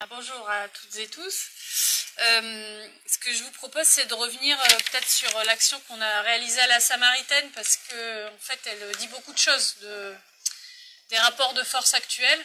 [0.00, 1.48] Ah, bonjour à toutes et tous.
[2.20, 6.22] Euh, ce que je vous propose, c'est de revenir euh, peut-être sur l'action qu'on a
[6.22, 10.14] réalisée à la Samaritaine, parce que en fait, elle dit beaucoup de choses de,
[11.10, 12.44] des rapports de force actuels.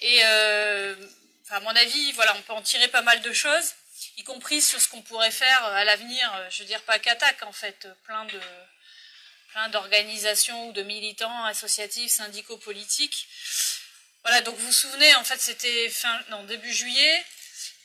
[0.00, 0.96] Et euh,
[1.50, 3.74] à mon avis, voilà, on peut en tirer pas mal de choses,
[4.16, 6.46] y compris sur ce qu'on pourrait faire à l'avenir.
[6.48, 8.40] Je veux dire pas qu'attaque, en fait, plein de
[9.50, 13.28] plein d'organisations ou de militants associatifs, syndicaux, politiques
[14.24, 17.24] voilà, donc vous vous souvenez, en fait, c'était fin, non, début juillet.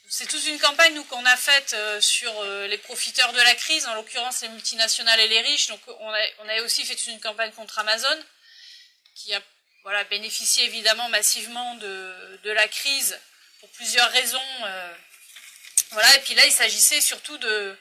[0.10, 3.56] C'est toute une campagne nous qu'on a faite euh, sur euh, les profiteurs de la
[3.56, 5.68] crise, en l'occurrence les multinationales et les riches.
[5.68, 8.18] Donc on a, on a aussi fait toute une campagne contre Amazon,
[9.16, 9.42] qui a
[9.84, 13.20] voilà, bénéficié évidemment massivement de, de la crise
[13.60, 14.50] pour plusieurs raisons.
[14.64, 14.94] Euh,
[15.92, 17.78] voilà, et puis là, il s'agissait surtout de,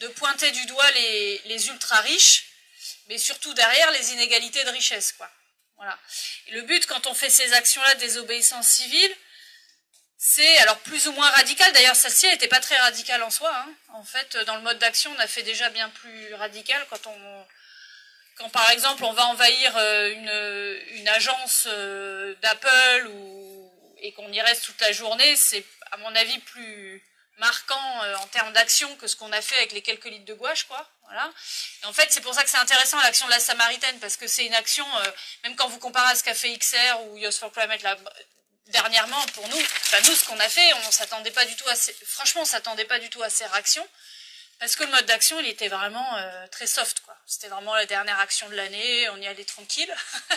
[0.00, 2.44] de pointer du doigt les, les ultra riches,
[3.08, 5.30] mais surtout derrière les inégalités de richesse, quoi.
[5.76, 5.98] Voilà.
[6.52, 9.14] Le but, quand on fait ces actions-là désobéissance civile,
[10.18, 11.70] c'est alors plus ou moins radical.
[11.72, 13.54] D'ailleurs, celle-ci n'était pas très radicale en soi.
[13.54, 13.74] Hein.
[13.92, 17.46] En fait, dans le mode d'action, on a fait déjà bien plus radical quand on,
[18.36, 23.46] quand par exemple on va envahir euh, une, une agence euh, d'Apple ou
[23.98, 27.02] et qu'on y reste toute la journée, c'est à mon avis plus
[27.38, 30.34] marquant euh, en termes d'action que ce qu'on a fait avec les quelques litres de
[30.34, 30.88] gouache, quoi.
[31.06, 31.30] Voilà.
[31.82, 34.26] Et en fait, c'est pour ça que c'est intéressant l'action de la Samaritaine, parce que
[34.26, 35.10] c'est une action, euh,
[35.44, 37.96] même quand vous comparez à ce qu'a fait XR ou Youth for Climate là,
[38.68, 41.74] dernièrement, pour nous, enfin nous, ce qu'on a fait, on s'attendait pas du tout à
[42.04, 43.86] franchement, on s'attendait pas du tout à ces réactions,
[44.58, 47.16] parce que le mode d'action, il était vraiment euh, très soft, quoi.
[47.26, 49.94] C'était vraiment la dernière action de l'année, on y allait tranquille.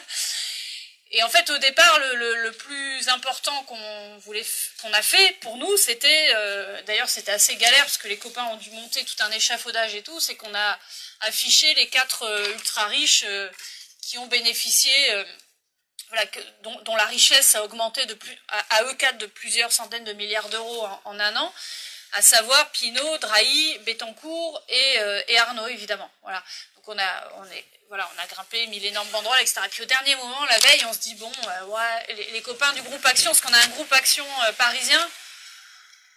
[1.11, 6.81] Et en fait, au départ, le, plus important qu'on a fait pour nous, c'était, euh,
[6.83, 10.03] d'ailleurs, c'était assez galère parce que les copains ont dû monter tout un échafaudage et
[10.03, 10.79] tout, c'est qu'on a
[11.21, 13.49] affiché les quatre euh, ultra riches euh,
[14.01, 14.91] qui ont bénéficié,
[16.09, 16.25] voilà,
[16.63, 18.01] dont, la richesse a augmenté
[18.47, 21.53] à, eux quatre de plusieurs centaines de milliards d'euros en, un an,
[22.13, 26.09] à savoir Pinot, Drahi, Bettencourt et, et Arnaud, évidemment.
[26.23, 26.43] Voilà.
[26.75, 29.61] Donc on a, on est voilà, on a grimpé, mis l'énorme banderole, etc.
[29.65, 32.83] Et puis au dernier moment, la veille, on se dit, bon, euh, les, copains du
[32.83, 35.09] groupe Action, parce qu'on a un groupe Action euh, parisien,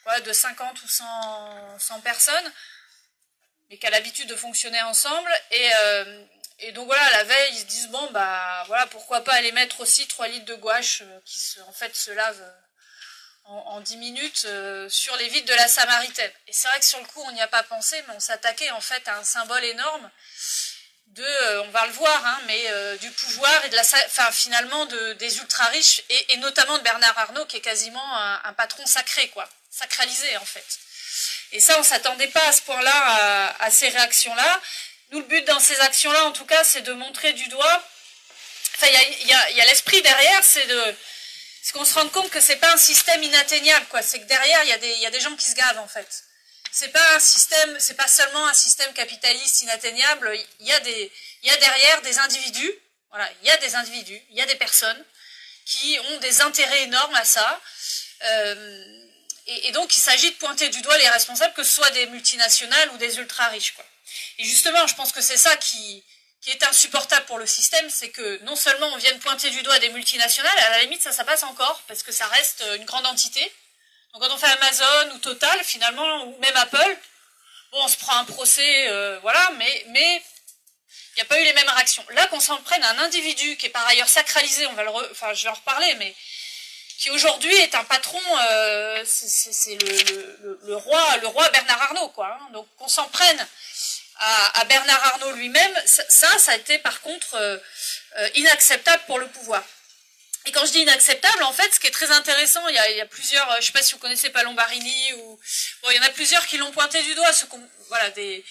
[0.05, 2.53] quoi, de 50 ou 100, 100 personnes,
[3.71, 5.33] mais qui a l'habitude de fonctionner ensemble.
[5.51, 6.25] Et, euh,
[6.59, 9.81] et, donc voilà, la veille, ils se disent, bon, bah voilà, pourquoi pas aller mettre
[9.81, 12.55] aussi 3 litres de gouache qui se, en fait se lavent
[13.45, 14.47] en, en 10 minutes
[14.91, 16.33] sur les vides de la Samaritaine.
[16.49, 18.71] Et c'est vrai que sur le coup, on n'y a pas pensé, mais on s'attaquait
[18.73, 20.11] en fait à un symbole énorme
[21.21, 25.13] euh, on va le voir, hein, mais euh, du pouvoir et de la, finalement de,
[25.15, 29.47] des ultra riches et, notamment de Bernard Arnault qui est quasiment un, patron sacré, quoi,
[29.71, 30.65] sacralisé en fait.
[31.53, 34.61] Et ça, on s'attendait pas à ce point-là à, ces réactions-là.
[35.11, 37.83] Nous, le but dans ces actions-là, en tout cas, c'est de montrer du doigt.
[38.77, 38.87] Enfin,
[39.21, 40.97] il y a, a, l'esprit derrière, c'est de,
[41.75, 44.01] qu'on se rende compte que c'est pas un système inatteignable, quoi.
[44.01, 46.25] C'est que derrière, il y y a des gens qui se gavent en fait
[46.73, 50.37] c'est pas un système, c'est pas seulement un système capitaliste inatteignable.
[50.59, 51.13] Il y a des,
[51.43, 52.73] il y a derrière des individus.
[53.11, 55.05] Voilà, il y a des individus, il y a des personnes
[55.67, 57.61] qui ont des intérêts énormes à ça.
[58.25, 59.07] Euh,
[59.47, 62.91] et, donc, il s'agit de pointer du doigt les responsables, que ce soit des multinationales
[62.93, 63.75] ou des ultra riches.
[63.75, 63.85] Quoi.
[64.39, 66.03] Et justement, je pense que c'est ça qui,
[66.41, 69.63] qui est insupportable pour le système, c'est que non seulement on vient de pointer du
[69.63, 72.85] doigt des multinationales, à la limite ça, ça passe encore, parce que ça reste une
[72.85, 73.53] grande entité,
[74.13, 76.97] donc quand on fait Amazon ou Total, finalement, ou même Apple,
[77.73, 80.23] bon, on se prend un procès, euh, voilà, mais mais
[81.15, 82.05] il n'y a pas eu les mêmes réactions.
[82.11, 84.91] Là, qu'on s'en prenne à un individu qui est par ailleurs sacralisé, on va le,
[84.91, 85.09] re...
[85.11, 86.15] enfin, je vais en reparler, mais
[86.99, 92.39] qui aujourd'hui est un patron, euh, c'est le, le, roi, le roi Bernard Arnault, quoi.
[92.41, 92.49] Hein.
[92.53, 93.49] Donc qu'on s'en prenne
[94.17, 97.59] à, Bernard Arnault lui-même, ça, ça a été par contre euh
[98.35, 99.65] inacceptable pour le pouvoir.
[100.47, 103.07] Et quand je dis inacceptable, en fait, ce qui est très intéressant, il y a,
[103.07, 105.41] plusieurs, je ne sais pas si vous connaissez Palombarini ou,
[105.83, 107.45] bon, il y en a plusieurs qui l'ont pointé du doigt, ce
[107.89, 108.45] voilà, des,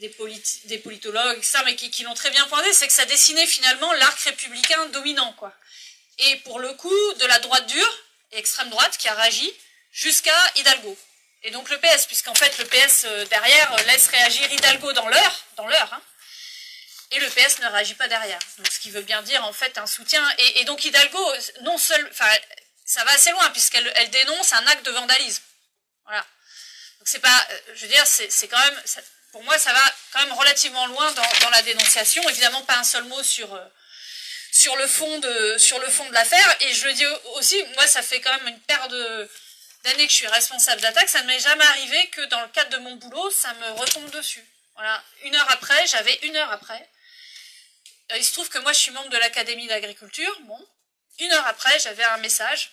[0.00, 0.14] des,
[0.64, 4.18] des politologues, ça, mais qui, l'ont très bien pointé, c'est que ça dessinait finalement l'arc
[4.20, 5.52] républicain dominant, quoi.
[6.18, 7.98] Et pour le coup, de la droite dure,
[8.32, 9.52] extrême droite, qui a réagi,
[9.92, 10.96] jusqu'à Hidalgo.
[11.44, 15.44] Et donc le PS, puisqu'en fait le PS euh, derrière laisse réagir Hidalgo dans l'heure,
[15.56, 16.02] dans l'heure, hein,
[17.10, 18.38] et le PS ne réagit pas derrière.
[18.70, 20.22] Ce qui veut bien dire en fait un soutien.
[20.38, 21.32] Et, donc Hidalgo,
[21.62, 22.28] non seul, enfin,
[22.84, 25.42] ça va assez loin puisqu'elle elle dénonce un acte de vandalisme.
[26.04, 26.20] Voilà.
[26.98, 28.82] Donc c'est pas, je veux dire, c'est quand même,
[29.32, 32.26] pour moi, ça va quand même relativement loin dans, la dénonciation.
[32.28, 33.64] Évidemment, pas un seul mot sur euh,
[34.50, 36.56] sur le fond de sur le fond de l'affaire.
[36.60, 37.06] Et je le dis
[37.36, 39.30] aussi, moi, ça fait quand même une paire de
[39.84, 41.08] d'années que je suis responsable d'attaque.
[41.08, 44.10] Ça ne m'est jamais arrivé que dans le cadre de mon boulot, ça me retombe
[44.10, 44.44] dessus.
[44.74, 45.02] Voilà.
[45.22, 46.97] Une heure après, j'avais une heure après euh,
[48.16, 50.40] il se trouve que moi, je suis membre de l'Académie d'agriculture.
[50.42, 50.66] Bon,
[51.18, 52.70] une heure après, j'avais un message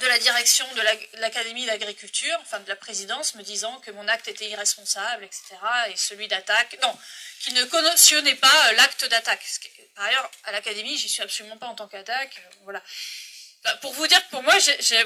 [0.00, 0.82] de la direction de
[1.20, 5.42] l'Académie d'agriculture, enfin de la présidence, me disant que mon acte était irresponsable, etc.,
[5.88, 6.76] et celui d'attaque.
[6.82, 6.98] Non,
[7.40, 9.44] qu'il ne cautionnait pas l'acte d'attaque.
[9.94, 12.42] Par ailleurs, à l'Académie, j'y suis absolument pas en tant qu'attaque.
[12.62, 12.82] Voilà.
[13.64, 14.54] Bah, pour vous dire que pour moi,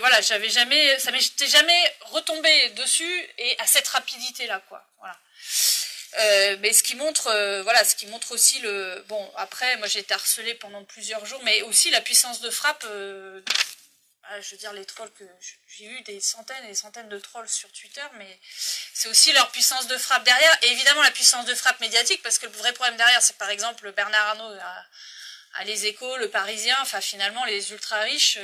[0.00, 4.84] voilà, j'avais jamais, ça m'était jamais retombé dessus et à cette rapidité là, quoi.
[4.98, 5.18] Voilà.
[6.18, 9.86] Euh, mais ce qui montre, euh, voilà, ce qui montre aussi le, bon, après, moi
[9.86, 12.84] j'ai été harcelée pendant plusieurs jours, mais aussi la puissance de frappe.
[12.88, 13.40] Euh,
[14.24, 15.24] ah, je veux dire les trolls que
[15.66, 18.38] j'ai eu des centaines et des centaines de trolls sur Twitter, mais
[18.94, 22.38] c'est aussi leur puissance de frappe derrière, et évidemment la puissance de frappe médiatique, parce
[22.38, 24.56] que le vrai problème derrière, c'est par exemple Bernard Arnault
[25.54, 28.38] à, Les Échos, Le Parisien, enfin finalement les ultra riches,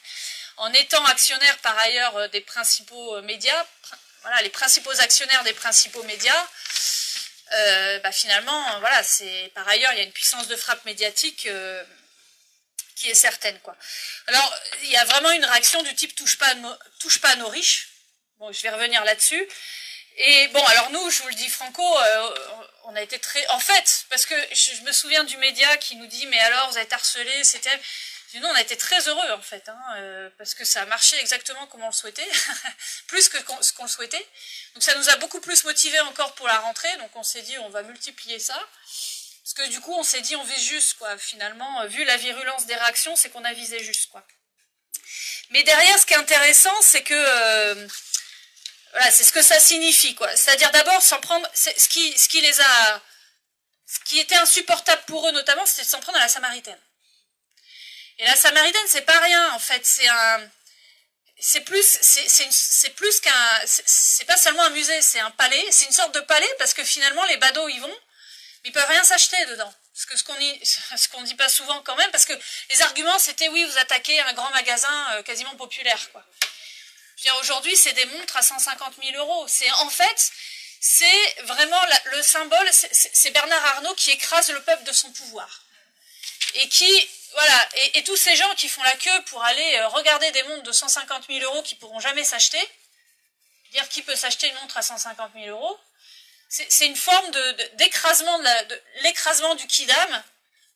[0.58, 3.66] en étant actionnaires par ailleurs des principaux médias,
[4.20, 6.46] voilà, les principaux actionnaires des principaux médias,
[7.54, 11.46] euh, bah finalement, voilà, c'est par ailleurs, il y a une puissance de frappe médiatique
[11.46, 11.82] euh,
[12.96, 13.76] qui est certaine, quoi.
[14.26, 16.54] Alors, il y a vraiment une réaction du type touche pas
[16.98, 17.88] touche pas à nos riches.
[18.38, 19.48] Bon, je vais revenir là-dessus.
[20.16, 22.34] Et bon, alors nous, je vous le dis franco, euh,
[22.84, 26.06] on a été très, en fait, parce que je, me souviens du média qui nous
[26.06, 27.80] dit, mais alors, vous êtes harcelé, c'était
[28.40, 31.18] nous, on a été très heureux en fait, hein, euh, parce que ça a marché
[31.20, 32.28] exactement comme on le souhaitait,
[33.08, 34.26] plus que ce qu'on le souhaitait.
[34.74, 37.58] Donc ça nous a beaucoup plus motivé encore pour la rentrée, donc on s'est dit
[37.58, 38.58] on va multiplier ça.
[39.42, 41.18] Parce que du coup, on s'est dit on vise juste, quoi.
[41.18, 44.24] Finalement, euh, vu la virulence des réactions, c'est qu'on a visé juste, quoi.
[45.50, 47.14] Mais derrière, ce qui est intéressant, c'est que...
[47.14, 47.88] Euh,
[48.92, 50.34] voilà, c'est ce que ça signifie, quoi.
[50.36, 51.46] C'est-à-dire d'abord s'en prendre...
[51.54, 53.02] Ce qui, ce qui les a...
[53.86, 56.78] Ce qui était insupportable pour eux, notamment, c'était de s'en prendre à la Samaritaine.
[58.18, 59.84] Et la Samaritaine, c'est pas rien, en fait.
[59.84, 60.50] C'est un,
[61.44, 65.66] c'est plus, c'est plus qu'un, c'est pas seulement un musée, c'est un palais.
[65.72, 67.98] C'est une sorte de palais parce que finalement, les badauds y vont,
[68.62, 69.74] mais ils peuvent rien s'acheter dedans.
[69.92, 70.60] Ce que ce qu'on dit,
[70.96, 72.32] ce qu'on dit pas souvent quand même, parce que
[72.70, 76.24] les arguments c'était oui, vous attaquez un grand magasin euh, quasiment populaire, quoi.
[77.40, 79.46] Aujourd'hui, c'est des montres à 150 000 euros.
[79.48, 80.32] C'est en fait,
[80.80, 82.68] c'est vraiment le symbole.
[82.72, 85.62] C'est Bernard Arnault qui écrase le peuple de son pouvoir
[86.54, 90.30] et qui voilà, et, tous ces gens qui font la queue pour aller euh, regarder
[90.32, 92.60] des montres de 150 000 euros qui pourront jamais s'acheter,
[93.72, 95.78] dire qui peut s'acheter une montre à 150 000 euros,
[96.48, 97.30] c'est une forme
[97.74, 100.22] d'écrasement de, l'écrasement du kidam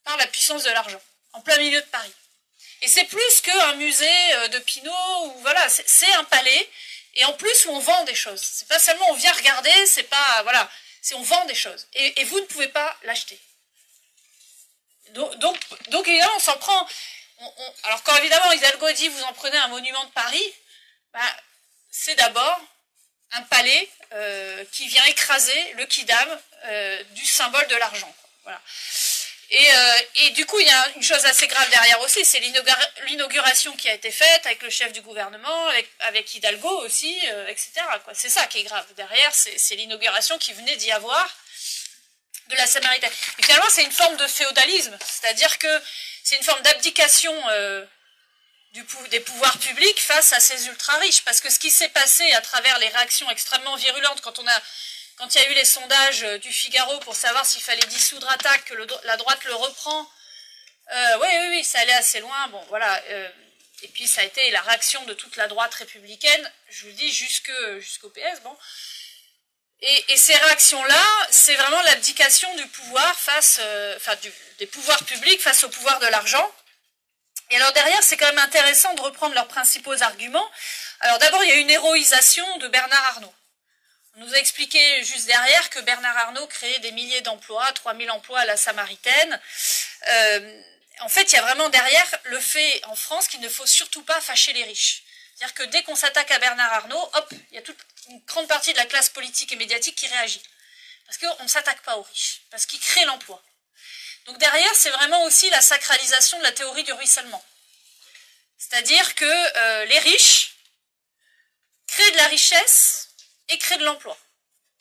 [0.05, 1.00] par la puissance de l'argent,
[1.35, 2.12] en plein milieu de Paris.
[2.81, 6.70] Et c'est plus qu'un musée euh, de Pinot, ou voilà, c'est un palais,
[7.17, 8.41] et en plus on vend des choses.
[8.41, 10.70] C'est pas seulement on vient regarder, c'est pas, voilà,
[11.03, 11.87] c'est on vend des choses.
[11.93, 13.38] et vous ne pouvez pas l'acheter.
[15.16, 15.58] Donc,
[15.88, 16.86] donc, évidemment, on s'en prend.
[17.84, 20.52] alors, quand évidemment Hidalgo dit vous en prenez un monument de Paris,
[21.12, 21.20] bah,
[21.90, 22.60] c'est d'abord
[23.32, 26.28] un palais euh, qui vient écraser le kidam
[26.66, 28.14] euh, du symbole de l'argent.
[29.52, 32.40] Euh, et, du coup, il y a une chose assez grave derrière aussi, c'est
[33.06, 35.69] l'inauguration qui a été faite avec le chef du gouvernement,
[36.00, 37.16] avec, Hidalgo aussi,
[37.48, 37.70] etc.
[38.12, 38.86] C'est ça qui est grave.
[38.96, 41.28] Derrière, c'est l'inauguration qui venait d'y avoir
[42.48, 43.12] de la Samaritaine.
[43.38, 45.82] Et finalement, c'est une forme de féodalisme, c'est-à-dire que
[46.22, 47.84] c'est une forme d'abdication euh,
[49.10, 51.25] des pouvoirs publics face à ces ultra-riches.
[51.25, 55.44] Parce que ce qui s'est passé à travers les réactions extrêmement virulentes, quand il y
[55.44, 59.16] a eu les sondages euh, du Figaro pour savoir s'il fallait dissoudre attaque, que la
[59.16, 60.08] droite le reprend,
[60.93, 62.48] euh, oui, oui, oui, ça allait assez loin.
[62.48, 63.02] Bon, voilà.
[63.82, 67.12] Et puis ça a été la réaction de toute la droite républicaine, je vous dis,
[67.12, 68.41] jusqu'au PS.
[68.43, 68.56] Bon,
[69.82, 74.14] et, ces réactions-là, c'est vraiment l'abdication du pouvoir face, euh, enfin
[74.58, 76.52] des pouvoirs publics face au pouvoir de l'argent.
[77.50, 80.48] Et alors derrière, c'est quand même intéressant de reprendre leurs principaux arguments.
[81.00, 83.34] Alors d'abord, il y a une héroïsation de Bernard Arnault.
[84.16, 88.40] On nous a expliqué juste derrière que Bernard Arnault créait des milliers d'emplois, 3000 emplois
[88.40, 89.40] à la Samaritaine.
[90.08, 90.62] Euh,
[91.00, 94.02] en fait, il y a vraiment derrière le fait en France qu'il ne faut surtout
[94.02, 95.02] pas fâcher les riches.
[95.34, 97.76] C'est-à-dire que dès qu'on s'attaque à Bernard Arnault, hop, il y a toute
[98.36, 100.43] grande partie de la classe politique et médiatique qui réagit.
[101.06, 103.43] Parce qu'on ne s'attaque pas aux riches, parce qu'ils créent l'emploi.
[104.26, 107.43] Donc derrière, c'est vraiment aussi la sacralisation de la théorie du ruissellement.
[108.58, 110.56] C'est-à-dire que euh, les riches
[111.86, 113.08] créent de la richesse
[113.48, 114.19] et créent de l'emploi.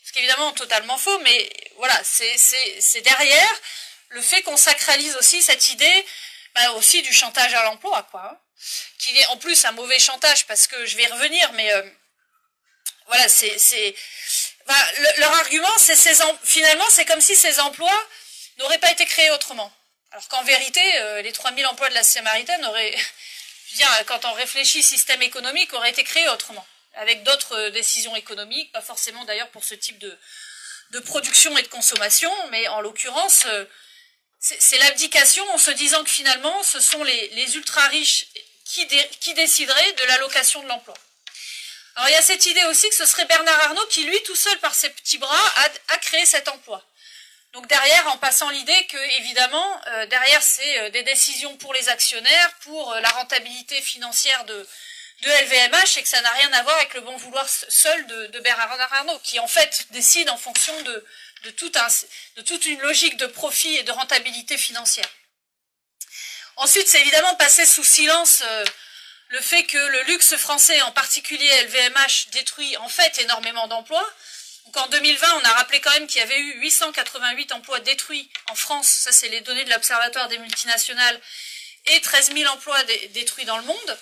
[0.03, 3.61] Ce qui est évidemment totalement faux, mais voilà, c'est derrière
[4.09, 6.05] le fait qu'on sacralise aussi cette idée
[6.55, 8.31] bah, aussi du chantage à l'emploi, quoi.
[8.31, 8.37] Hein
[8.97, 11.83] qui est en plus un mauvais chantage parce que je vais revenir, mais euh,
[13.07, 13.95] voilà, c'est,
[15.17, 18.07] leur argument, c'est ces finalement, c'est comme si ces emplois
[18.57, 19.71] n'auraient pas été créés autrement.
[20.11, 22.95] Alors qu'en vérité, euh, les 3000 emplois de la Samaritaine auraient,
[23.75, 28.71] je quand on réfléchit système économique, auraient été créés autrement, avec d'autres euh, décisions économiques,
[28.71, 30.17] pas forcément d'ailleurs pour ce type de,
[31.05, 33.45] production et de consommation, mais en l'occurrence,
[34.39, 38.27] c'est l'abdication en se disant que finalement, ce sont les, les ultra riches
[38.63, 38.87] qui,
[39.19, 40.95] qui déciderait de l'allocation de l'emploi
[41.95, 44.35] Alors il y a cette idée aussi que ce serait Bernard Arnault qui, lui, tout
[44.35, 45.53] seul par ses petits bras,
[45.87, 46.83] a, créé cet emploi.
[47.53, 51.87] Donc derrière, en passant l'idée que, évidemment, euh, derrière, c'est euh, des décisions pour les
[51.87, 54.67] actionnaires, pour euh, la rentabilité financière de,
[55.23, 58.77] LVMH, et que ça n'a rien à voir avec le bon vouloir seul de, Bernard
[58.91, 61.05] Arnault, qui en fait décide en fonction de,
[61.43, 65.09] de, toute une logique de profit et de rentabilité financière.
[66.57, 68.43] Ensuite, c'est évidemment passé sous silence
[69.29, 74.07] le fait que le luxe français, en particulier LVMH, détruit en fait énormément d'emplois.
[74.65, 78.29] Donc en 2020, on a rappelé quand même qu'il y avait eu 888 emplois détruits
[78.49, 81.19] en France, ça c'est les données de l'Observatoire des multinationales,
[81.87, 82.81] et 13 000 emplois
[83.13, 83.97] détruits dans le monde.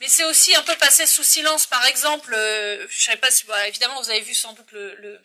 [0.00, 3.30] Mais c'est aussi un peu passé sous silence, par exemple, euh, je ne sais pas
[3.30, 5.20] si, bah, évidemment vous avez vu sans doute le,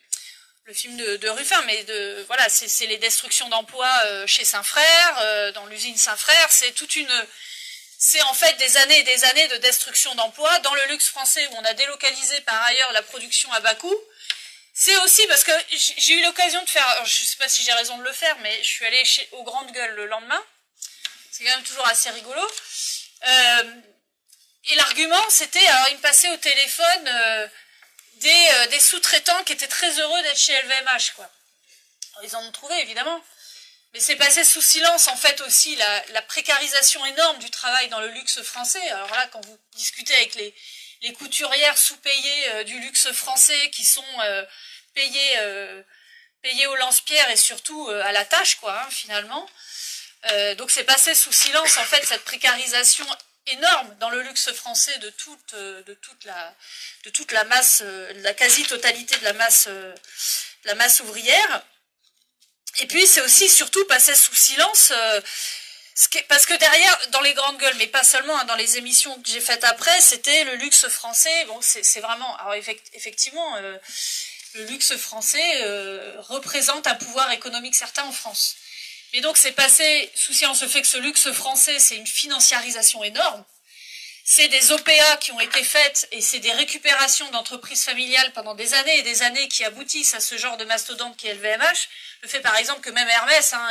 [0.73, 1.85] film de, de, Ruffin, mais
[2.27, 7.27] voilà, c'est les destructions d'emplois euh, chez Saint-Frère, euh, dans l'usine Saint-Frère, c'est toute une
[7.97, 11.45] c'est en fait des années et des années de destruction d'emplois dans le luxe français
[11.47, 13.97] où on a délocalisé par ailleurs la production à bas coût.
[14.73, 17.97] C'est aussi parce que j'ai eu l'occasion de faire, je sais pas si j'ai raison
[17.97, 20.43] de le faire, mais je suis allée chez, aux Grandes Gueules le lendemain.
[21.31, 22.41] C'est quand même toujours assez rigolo.
[23.27, 23.73] Euh,
[24.65, 27.47] et l'argument, c'était, alors il me passait au téléphone, euh,
[28.25, 31.29] euh, des, sous-traitants qui étaient très heureux d'être chez LVMH, quoi.
[32.23, 33.23] ils en ont trouvé, évidemment.
[33.99, 38.41] C'est passé sous silence, en fait, aussi la, précarisation énorme du travail dans le luxe
[38.41, 38.85] français.
[38.89, 40.53] Alors là, quand vous discutez avec les,
[41.13, 44.43] couturières sous-payées euh, du luxe français qui sont euh,
[44.93, 45.37] payées,
[46.41, 49.47] payées au lance-pierre et surtout à la tâche, quoi, hein, finalement.
[50.57, 53.05] donc c'est passé sous silence, en fait, cette précarisation
[53.47, 56.53] énorme dans le luxe français de toute, euh, de toute, la,
[57.05, 59.93] de toute la masse, euh, la quasi-totalité de la masse, euh,
[60.65, 61.63] la masse ouvrière.
[62.79, 64.93] Et puis c'est aussi surtout passé sous silence,
[66.27, 69.29] parce que derrière, dans les grandes gueules, mais pas seulement, hein, dans les émissions que
[69.29, 71.45] j'ai faites après, c'était le luxe français.
[71.45, 72.53] Bon, c'est vraiment, alors
[72.93, 75.63] effectivement, le luxe français
[76.19, 78.55] représente un pouvoir économique certain en France.
[79.13, 83.03] Et donc c'est passé sous silence le fait que ce luxe français, c'est une financiarisation
[83.03, 83.43] énorme.
[84.29, 88.73] C'est des OPA qui ont été faites et c'est des récupérations d'entreprises familiales pendant des
[88.73, 91.87] années et des années qui aboutissent à ce genre de mastodonte qui est le VMH.
[92.23, 93.69] Le fait par exemple que même Hermès hein,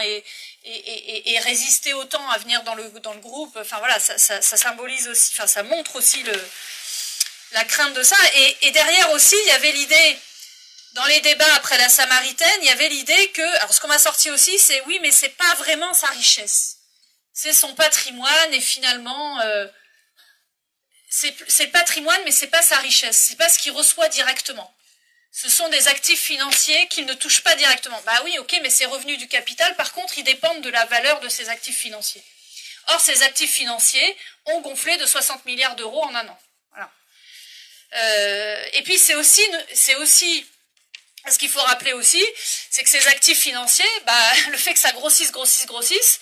[0.64, 4.56] ait, résisté autant à venir dans le, dans le groupe, enfin voilà, ça, ça, ça
[4.56, 6.48] symbolise aussi, enfin ça montre aussi le,
[7.52, 8.16] la crainte de ça.
[8.36, 10.18] Et, et derrière aussi, il y avait l'idée
[10.94, 13.98] dans les débats après la Samaritaine, il y avait l'idée que, alors ce qu'on m'a
[13.98, 16.78] sorti aussi, c'est oui, mais c'est pas vraiment sa richesse.
[17.34, 19.66] C'est son patrimoine et finalement, euh,
[21.48, 23.16] c'est le patrimoine, mais c'est pas sa richesse.
[23.16, 24.72] C'est pas ce qu'il reçoit directement.
[25.32, 28.00] Ce sont des actifs financiers qu'il ne touche pas directement.
[28.06, 31.20] Bah oui, ok, mais ces revenus du capital, par contre, ils dépendent de la valeur
[31.20, 32.22] de ces actifs financiers.
[32.88, 36.38] Or, ces actifs financiers ont gonflé de 60 milliards d'euros en un an.
[37.94, 39.42] Euh, et puis c'est aussi,
[39.72, 40.44] c'est aussi
[41.30, 42.22] ce qu'il faut rappeler aussi,
[42.70, 46.20] c'est que ces actifs financiers, bah, le fait que ça grossisse, grossisse, grossisse,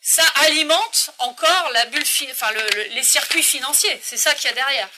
[0.00, 2.50] ça alimente encore la bulle, enfin
[2.90, 4.00] les circuits financiers.
[4.02, 4.88] C'est ça qu'il y a derrière.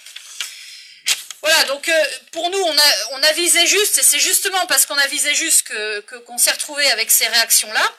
[1.42, 4.84] Voilà, donc euh, pour nous, on a, on a visé juste, et c'est justement parce
[4.84, 7.92] qu'on a visé juste que qu'on s'est retrouvé avec ces réactions-là.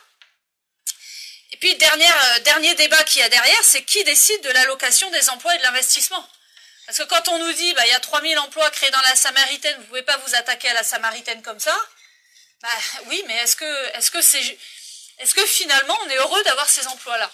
[1.51, 5.29] Et puis, euh, dernier débat qu'il y a derrière, c'est qui décide de l'allocation des
[5.29, 6.25] emplois et de l'investissement?
[6.85, 9.15] Parce que quand on nous dit, bah, il y a 3000 emplois créés dans la
[9.15, 11.77] Samaritaine, vous ne pouvez pas vous attaquer à la Samaritaine comme ça,
[12.61, 12.69] bah,
[13.07, 14.57] oui, mais est-ce que, est-ce que c'est,
[15.21, 17.31] est-ce que finalement on est heureux d'avoir ces emplois-là?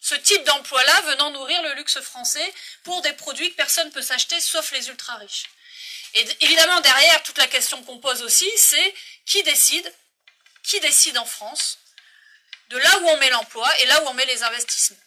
[0.00, 2.54] Ce type d'emploi-là venant nourrir le luxe français
[2.84, 5.44] pour des produits que personne ne peut s'acheter sauf les ultra riches.
[6.14, 8.94] Et évidemment, derrière, toute la question qu'on pose aussi, c'est
[9.26, 9.92] qui décide,
[10.62, 11.78] qui décide en France
[12.70, 14.98] de là où on met l'emploi et là où on met les investissements?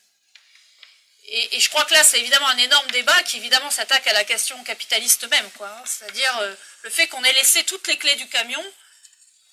[1.33, 4.25] Et, je crois que là, c'est évidemment un énorme débat qui évidemment s'attaque à la
[4.25, 5.49] question capitaliste même.
[5.61, 5.83] Hein.
[5.85, 8.63] C'est-à-dire euh, le fait qu'on ait laissé toutes les clés du camion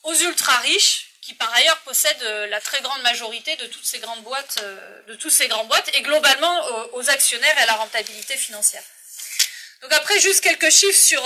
[0.02, 3.98] aux ultra riches, qui par ailleurs possèdent euh, la très grande majorité de toutes ces
[3.98, 7.74] grandes boîtes, euh, de tous ces grandes boîtes, et globalement aux, actionnaires et à la
[7.74, 8.82] rentabilité financière.
[9.82, 11.22] Donc après, juste quelques chiffres sur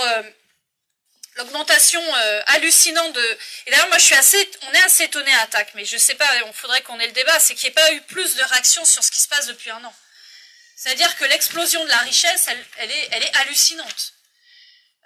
[1.37, 2.01] l'augmentation
[2.47, 3.37] hallucinante de.
[3.65, 6.15] Et d'ailleurs, moi, je suis assez, on est assez étonné à attaque, mais je sais
[6.15, 8.43] pas, on faudrait qu'on ait le débat, c'est qu'il n'y ait pas eu plus de
[8.43, 9.93] réactions sur ce qui se passe depuis un an.
[10.75, 14.13] C'est-à-dire que l'explosion de la richesse, elle, est, hallucinante.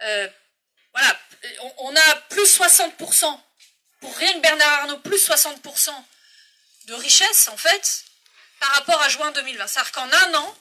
[0.01, 0.27] Euh,
[0.91, 1.19] voilà,
[1.77, 3.39] on, a plus 60%,
[3.99, 5.89] pour rien que Bernard Arnault, plus 60%
[6.85, 8.05] de richesse, en fait,
[8.59, 9.67] par rapport à juin 2020.
[9.67, 10.57] C'est-à-dire qu'en un an,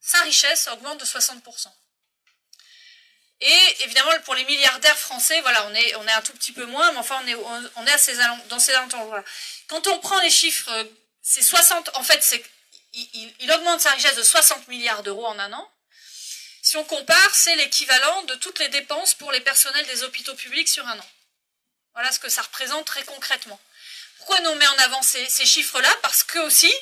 [0.00, 1.68] sa richesse augmente de 60%.
[3.42, 6.98] Et évidemment, pour les milliardaires français, voilà, on est, un tout petit peu moins, mais
[6.98, 7.22] enfin,
[7.76, 8.14] on est, à ces,
[8.48, 9.16] dans ces alentours.
[9.68, 10.70] Quand on prend les chiffres,
[11.22, 12.22] c'est 60, en fait,
[12.92, 15.70] il, augmente sa richesse de 60 milliards d'euros en un an.
[16.62, 20.68] Si on compare, c'est l'équivalent de toutes les dépenses pour les personnels des hôpitaux publics
[20.68, 21.06] sur un an.
[22.00, 23.60] Voilà ce que ça représente très concrètement.
[24.16, 25.94] Pourquoi nous on met en avant ces, chiffres-là?
[26.00, 26.72] Parce que aussi,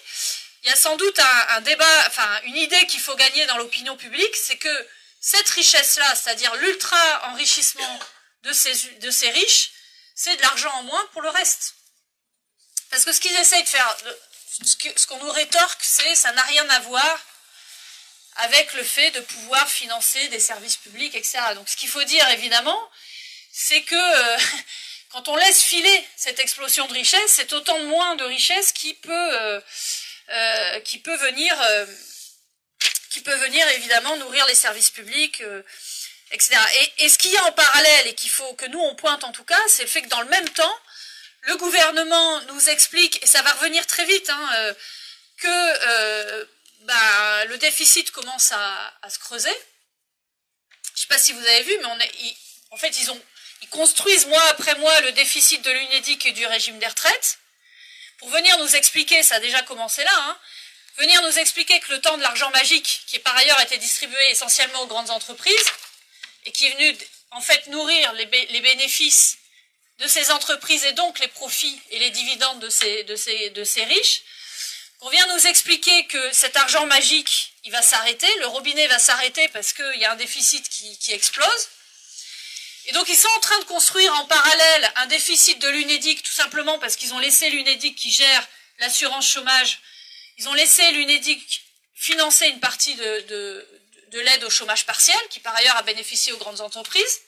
[0.63, 3.97] il y a sans doute un, débat, enfin une idée qu'il faut gagner dans l'opinion
[3.97, 4.89] publique, c'est que
[5.21, 7.99] cette richesse-là, c'est-à-dire l'ultra-enrichissement
[8.45, 9.73] de ces, de ces riches,
[10.15, 11.75] c'est de l'argent en moins pour le reste.
[12.89, 13.97] Parce que ce qu'ils essayent de faire,
[14.63, 17.19] ce qu'on nous rétorque, c'est ça n'a rien à voir
[18.37, 21.41] avec le fait de pouvoir financer des services publics, etc.
[21.57, 22.89] Donc ce qu'il faut dire, évidemment,
[23.51, 24.39] c'est que euh,
[25.11, 29.11] quand on laisse filer cette explosion de richesse, c'est autant moins de richesse qui peut,
[29.13, 29.61] euh,
[30.31, 30.81] euh,
[31.21, 31.57] venir,
[33.11, 35.43] qui peut venir évidemment nourrir les services publics,
[36.31, 36.57] etc.
[36.99, 39.33] Et, ce qu'il y a en parallèle et qu'il faut que nous on pointe en
[39.33, 40.79] tout cas, c'est le fait que dans le même temps,
[41.43, 44.75] le gouvernement nous explique, et ça va revenir très vite, hein,
[45.39, 46.49] que
[46.81, 49.57] bah, le déficit commence à, se creuser.
[50.85, 51.99] Je ne sais pas si vous avez vu, mais on
[52.71, 53.23] en fait, ils, ont,
[53.63, 57.39] ils construisent mois après mois le déficit de l'UNEDIC et du régime des retraites
[58.19, 60.39] pour venir nous expliquer, ça a déjà commencé là, hein,
[60.99, 64.83] venir nous expliquer que le temps de l'argent magique, qui par ailleurs été distribué essentiellement
[64.83, 65.71] aux grandes entreprises,
[66.45, 66.99] et qui est venu
[67.31, 69.39] en fait nourrir les, bénéfices
[70.01, 74.23] de ces entreprises et donc les profits et les dividendes de ces, riches,
[75.01, 79.47] on vient nous expliquer que cet argent magique, il va s'arrêter, le robinet va s'arrêter
[79.49, 81.69] parce qu'il y a un déficit qui, explose.
[82.89, 86.33] Et donc ils sont en train de construire en parallèle un déficit de l'UNEDIC, tout
[86.33, 89.81] simplement parce qu'ils ont laissé l'UNEDIC qui gère l'assurance chômage,
[90.39, 91.65] ils ont laissé l'UNEDIC
[91.95, 93.67] financer une partie de
[94.13, 97.21] l'aide au chômage partiel, qui par ailleurs a bénéficié aux grandes entreprises.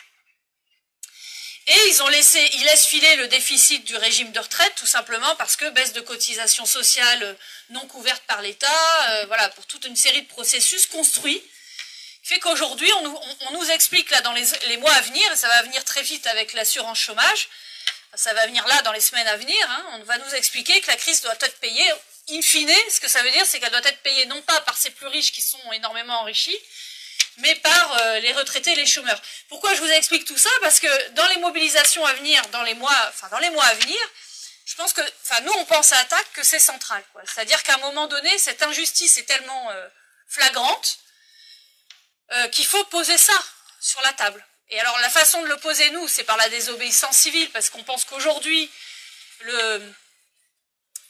[1.66, 5.56] Et ils ont laissé, laissent filer le déficit du régime de retraite, tout simplement parce
[5.56, 7.36] que baisse de cotisations sociales
[7.68, 11.42] non couvertes par l'État, euh, voilà, pour toute une série de processus construits,
[12.30, 15.84] fait qu'aujourd'hui, on, nous explique là dans les, mois à venir, et ça va venir
[15.84, 17.48] très vite avec l'assurance chômage,
[18.14, 20.86] ça va venir là dans les semaines à venir, hein, on va nous expliquer que
[20.86, 21.90] la crise doit être payée,
[22.30, 24.76] in fine, ce que ça veut dire, c'est qu'elle doit être payée non pas par
[24.76, 26.56] ces plus riches qui sont énormément enrichis,
[27.38, 29.20] mais par euh, les retraités et les chômeurs.
[29.48, 30.50] Pourquoi je vous explique tout ça?
[30.60, 33.74] Parce que dans les mobilisations à venir, dans les mois, enfin dans les mois à
[33.74, 33.98] venir,
[34.66, 37.02] je pense que, enfin nous on pense à attaque que c'est central.
[37.24, 39.88] C'est-à-dire qu'à un moment donné, cette injustice est tellement euh,
[40.28, 41.00] flagrante
[42.32, 43.38] euh, qu'il faut poser ça
[43.80, 44.44] sur la table.
[44.68, 47.82] Et alors la façon de le poser nous, c'est par la désobéissance civile, parce qu'on
[47.82, 48.70] pense qu'aujourd'hui,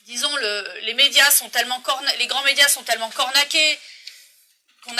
[0.05, 1.81] disons, le, les médias sont tellement
[2.17, 3.79] les grands médias sont tellement cornaqués,
[4.83, 4.97] qu'on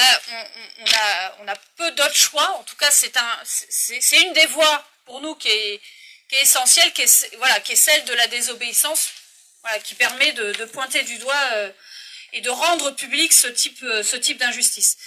[1.48, 2.50] a, peu d'autres choix.
[2.58, 5.82] En tout cas, c'est un, c'est une des voies pour nous qui est,
[6.42, 9.10] essentielle, qui est, celle de la désobéissance,
[9.84, 11.72] qui permet de, pointer du doigt euh,
[12.34, 14.98] et de rendre public ce type, euh, ce type d'injustice.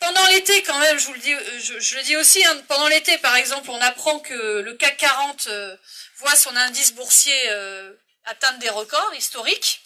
[0.00, 2.86] Pendant l'été, quand même, je vous le dis, euh, je, le dis aussi, hein, pendant
[2.88, 5.48] l'été, par exemple, on apprend que le CAC 40
[6.16, 7.34] voit son indice boursier
[8.28, 9.80] atteindre des records historiques.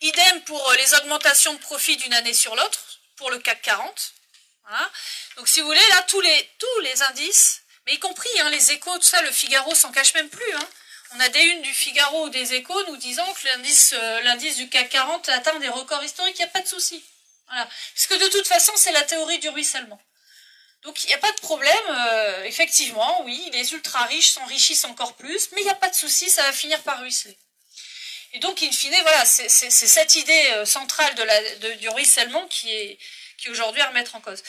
[0.00, 4.12] Idem pour euh, les augmentations de profit d'une année sur l'autre, pour le CAC 40.
[5.36, 8.72] Donc si vous voulez, là, tous les, tous les indices, mais y compris hein, les
[8.72, 10.54] échos, tout ça, le Figaro s'en cache même plus.
[10.54, 10.68] Hein.
[11.14, 14.56] On a des unes du Figaro ou des échos nous disant que l'indice euh, l'indice
[14.56, 17.04] du CAC 40 atteint des records historiques, il n'y a pas de souci.
[17.52, 17.68] Voilà.
[17.94, 20.00] Puisque de toute façon, c'est la théorie du ruissellement.
[20.82, 25.14] Donc il n'y a pas de problème, euh, effectivement, oui, les ultra riches s'enrichissent encore
[25.14, 27.36] plus, mais il n'y a pas de souci, ça va finir par ruisseler.
[28.32, 31.14] Et donc, in fine, voilà, c'est cette idée euh, centrale
[31.78, 32.98] du ruissellement qui est,
[33.36, 34.42] qui aujourd'hui à remettre en cause.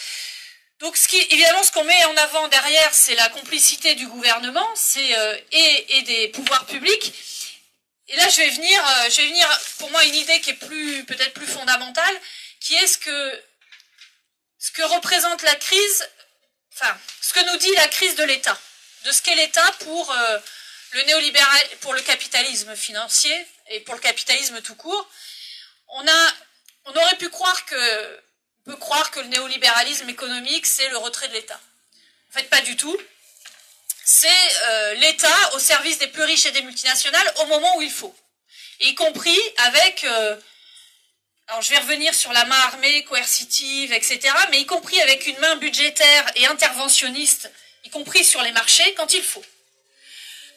[0.79, 0.97] Donc,
[1.29, 6.29] évidemment, ce qu'on met en avant derrière, c'est la complicité du gouvernement, euh, et, des
[6.29, 7.13] pouvoirs publics.
[8.07, 11.33] Et là, je vais venir, je vais venir, pour moi, une idée qui est peut-être
[11.33, 12.21] plus fondamentale,
[12.63, 13.43] qui est ce que,
[14.57, 16.09] ce que représente la crise,
[16.73, 18.57] enfin, ce que nous dit la crise de l'État,
[19.03, 20.15] de ce qu'est l'État pour
[20.91, 23.35] le néolibéral, pour le capitalisme financier
[23.67, 25.09] et pour le capitalisme tout court,
[25.89, 26.33] on, a,
[26.85, 28.21] on aurait pu croire que,
[28.79, 31.59] croire que le néolibéralisme économique, c'est le retrait de l'État.
[32.29, 32.97] En fait, pas du tout.
[34.05, 34.27] C'est
[34.63, 38.15] euh, l'État au service des plus riches et des multinationales au moment où il faut.
[38.79, 40.05] y compris avec...
[40.05, 40.37] Euh,
[41.47, 45.37] alors je vais revenir sur la main armée, coercitive, etc., mais y compris avec une
[45.39, 47.51] main budgétaire et interventionniste,
[47.83, 49.43] y compris sur les marchés, quand il faut.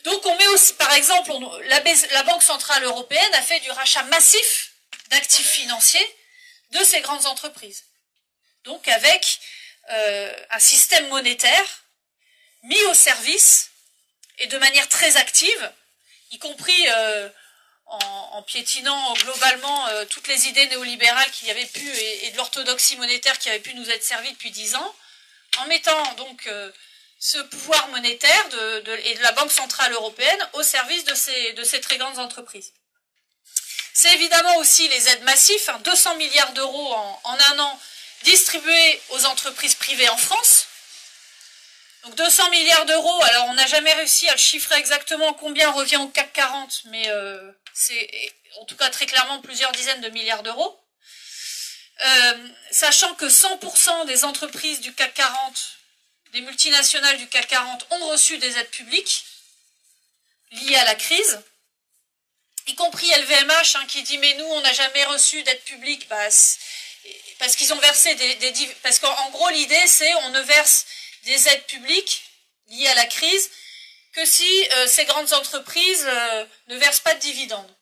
[0.05, 1.33] Donc on met aussi, par exemple,
[1.65, 4.73] la, Banque Centrale Européenne a fait du rachat massif
[5.11, 6.17] d'actifs financiers
[6.71, 7.85] de ces grandes entreprises.
[8.63, 9.41] Donc avec
[9.91, 11.85] euh, un système monétaire
[12.63, 13.71] mis au service
[14.39, 15.73] et de manière très active,
[16.31, 17.29] y compris euh,
[17.87, 23.39] en, piétinant globalement euh, toutes les idées néolibérales qui avaient pu et, de l'orthodoxie monétaire
[23.39, 24.95] qui avait pu nous être servie depuis dix ans,
[25.59, 26.71] en mettant donc euh,
[27.19, 28.47] ce pouvoir monétaire
[29.05, 32.73] et de la Banque Centrale Européenne au service de ces, de très grandes entreprises.
[33.95, 37.81] C'est évidemment aussi les aides massives, 200 hein, milliards d'euros en, un an
[38.25, 40.67] distribués aux entreprises privées en France.
[42.07, 46.07] Donc 200 milliards d'euros, alors on n'a jamais réussi à chiffrer exactement combien revient au
[46.07, 50.79] CAC 40, mais euh, c'est en tout cas très clairement plusieurs dizaines de milliards d'euros.
[52.01, 55.77] Euh, sachant que 100% des entreprises du CAC 40,
[56.33, 59.25] des multinationales du CAC 40 ont reçu des aides publiques
[60.53, 61.41] liées à la crise,
[62.69, 66.29] y compris LVMH hein, qui dit mais nous on n'a jamais reçu d'aide publique bah,
[67.41, 68.53] parce qu'ils ont versé des, des
[68.85, 70.87] parce qu'en gros l'idée c'est on ne verse
[71.27, 72.25] des aides publiques
[72.69, 73.51] liées à la crise
[74.13, 77.77] que si euh, ces grandes entreprises euh, ne versent pas de dividendes.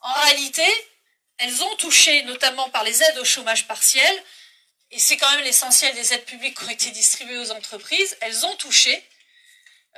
[0.00, 0.66] En réalité,
[1.38, 4.24] elles ont touché, notamment par les aides au chômage partiel,
[4.90, 8.44] et c'est quand même l'essentiel des aides publiques qui ont été distribuées aux entreprises, elles
[8.44, 9.02] ont touché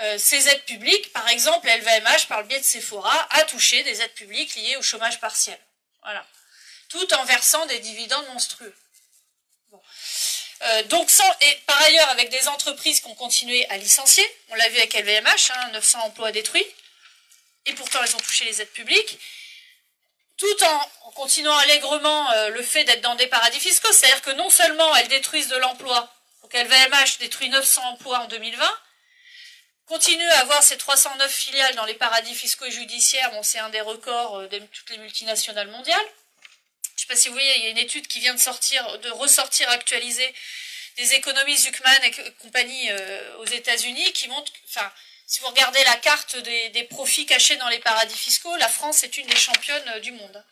[0.00, 1.12] euh, ces aides publiques.
[1.12, 4.82] Par exemple, LVMH, par le biais de Sephora, a touché des aides publiques liées au
[4.82, 5.58] chômage partiel.
[6.02, 6.24] Voilà.
[6.88, 8.74] Tout en versant des dividendes monstrueux.
[10.64, 11.10] Euh, donc
[11.42, 14.94] et par ailleurs avec des entreprises qui ont continué à licencier, on l'a vu avec
[14.94, 16.66] LVMH, 900 hein, emplois détruits,
[17.66, 19.18] et pourtant elles ont touché les aides publiques,
[20.38, 24.48] tout en, continuant allègrement euh, le fait d'être dans des paradis fiscaux, c'est-à-dire que non
[24.50, 28.78] seulement elles détruisent de l'emploi, donc LVMH détruit 900 emplois en 2020,
[29.86, 33.68] continue à avoir ses 309 filiales dans les paradis fiscaux et judiciaires, bon c'est un
[33.68, 36.06] des records euh, de toutes les multinationales mondiales,
[37.04, 39.10] sais pas si vous voyez, il y a une étude qui vient de sortir, de
[39.10, 40.34] ressortir actualisée
[40.96, 42.10] des économies Zuckman et
[42.42, 44.90] compagnie euh, aux États-Unis qui montre, enfin,
[45.26, 49.16] si vous regardez la carte des, profits cachés dans les paradis fiscaux, la France est
[49.16, 50.44] une des championnes euh, du monde.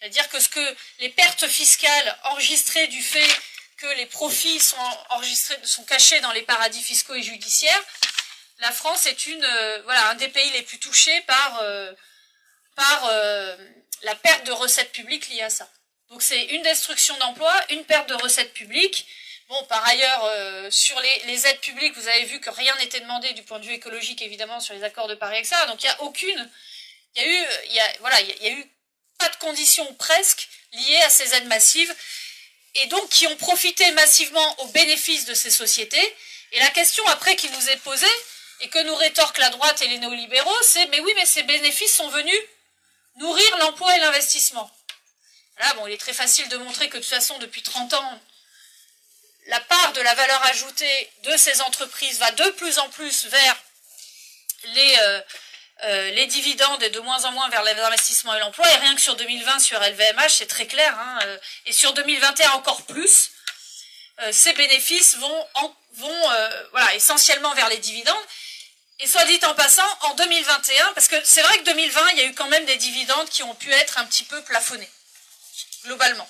[0.00, 3.40] C'est-à-dire que ce que les pertes fiscales enregistrées du fait
[3.76, 4.76] que les profits sont
[5.10, 7.84] enregistrés, sont cachés dans les paradis fiscaux et judiciaires,
[8.58, 11.62] la France est une, euh, voilà, un des pays les plus touchés par,
[12.74, 13.10] par
[14.02, 15.68] la perte de recettes publiques liée à ça.
[16.10, 19.06] Donc c'est une destruction d'emplois, une perte de recettes publiques.
[19.48, 23.32] Bon, par ailleurs, euh, sur les, aides publiques, vous avez vu que rien n'était demandé
[23.32, 25.56] du point de vue écologique, évidemment, sur les accords de Paris, etc.
[25.68, 26.50] Donc il n'y a aucune,
[27.16, 28.66] il y a eu, il y a, voilà, il y a eu
[29.18, 31.94] pas de conditions presque liées à ces aides massives,
[32.74, 36.16] et donc qui ont profité massivement au bénéfice de ces sociétés.
[36.52, 38.06] Et la question après qui nous est posée,
[38.60, 41.94] et que nous rétorquent la droite et les néolibéraux, c'est mais oui, mais ces bénéfices
[41.94, 42.40] sont venus
[43.18, 44.70] Nourrir l'emploi et l'investissement.
[45.58, 48.20] Là, bon, il est très facile de montrer que de toute façon, depuis 30 ans,
[49.46, 53.56] la part de la valeur ajoutée de ces entreprises va de plus en plus vers
[54.64, 55.20] les, euh,
[55.84, 58.70] euh, les dividendes et de moins en moins vers les investissements et l'emploi.
[58.70, 60.96] Et rien que sur 2020, sur LVMH, c'est très clair.
[60.98, 63.30] Hein, euh, et sur 2021 encore plus,
[64.32, 65.46] ces bénéfices vont,
[65.92, 66.30] vont
[66.72, 68.26] voilà, essentiellement vers les dividendes.
[68.98, 72.20] Et soit dit en passant, en 2021, parce que c'est vrai que 2020, il y
[72.22, 74.90] a eu quand même des dividendes qui ont pu être un petit peu plafonnés,
[75.84, 76.28] globalement.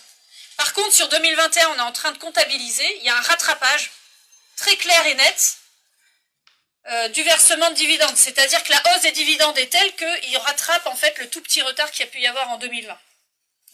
[0.57, 3.91] Par contre, sur 2021, on est en train de comptabiliser, il y a un rattrapage
[4.57, 5.57] très clair et net
[6.89, 8.17] euh, du versement de dividendes.
[8.17, 11.63] C'est-à-dire que la hausse des dividendes est telle qu'il rattrape en fait le tout petit
[11.63, 12.99] retard qu'il y a pu y avoir en 2020.